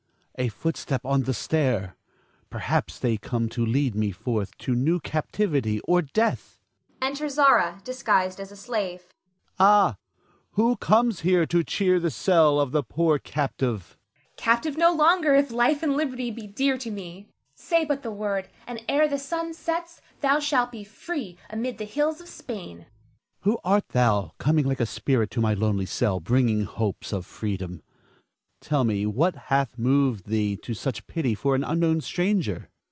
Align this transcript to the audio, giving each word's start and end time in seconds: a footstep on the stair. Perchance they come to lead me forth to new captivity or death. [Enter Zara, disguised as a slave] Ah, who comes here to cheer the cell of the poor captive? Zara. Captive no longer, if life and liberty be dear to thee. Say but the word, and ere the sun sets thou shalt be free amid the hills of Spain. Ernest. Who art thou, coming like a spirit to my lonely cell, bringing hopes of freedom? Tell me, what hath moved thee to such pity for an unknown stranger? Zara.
a 0.37 0.47
footstep 0.47 1.05
on 1.05 1.21
the 1.23 1.35
stair. 1.35 1.95
Perchance 2.49 2.97
they 2.97 3.15
come 3.15 3.47
to 3.49 3.63
lead 3.63 3.93
me 3.93 4.09
forth 4.11 4.57
to 4.57 4.73
new 4.73 4.99
captivity 4.99 5.79
or 5.81 6.01
death. 6.01 6.59
[Enter 6.99 7.29
Zara, 7.29 7.79
disguised 7.83 8.39
as 8.39 8.51
a 8.51 8.55
slave] 8.55 9.13
Ah, 9.59 9.97
who 10.53 10.77
comes 10.77 11.19
here 11.19 11.45
to 11.45 11.63
cheer 11.63 11.99
the 11.99 12.09
cell 12.09 12.59
of 12.59 12.71
the 12.71 12.81
poor 12.81 13.19
captive? 13.19 13.81
Zara. 13.83 14.31
Captive 14.37 14.77
no 14.77 14.91
longer, 14.91 15.35
if 15.35 15.51
life 15.51 15.83
and 15.83 15.95
liberty 15.95 16.31
be 16.31 16.47
dear 16.47 16.75
to 16.75 16.89
thee. 16.89 17.27
Say 17.53 17.85
but 17.85 18.01
the 18.01 18.09
word, 18.11 18.49
and 18.65 18.83
ere 18.89 19.07
the 19.07 19.19
sun 19.19 19.53
sets 19.53 20.01
thou 20.21 20.39
shalt 20.39 20.71
be 20.71 20.83
free 20.83 21.37
amid 21.51 21.77
the 21.77 21.85
hills 21.85 22.19
of 22.19 22.27
Spain. 22.27 22.77
Ernest. 22.77 22.89
Who 23.41 23.59
art 23.63 23.89
thou, 23.89 24.31
coming 24.39 24.65
like 24.65 24.79
a 24.79 24.87
spirit 24.87 25.29
to 25.31 25.41
my 25.41 25.53
lonely 25.53 25.85
cell, 25.85 26.19
bringing 26.19 26.63
hopes 26.63 27.13
of 27.13 27.27
freedom? 27.27 27.83
Tell 28.63 28.83
me, 28.83 29.07
what 29.07 29.33
hath 29.47 29.75
moved 29.79 30.27
thee 30.27 30.55
to 30.57 30.75
such 30.75 31.07
pity 31.07 31.33
for 31.33 31.55
an 31.55 31.63
unknown 31.63 31.99
stranger? 31.99 32.53
Zara. 32.59 32.67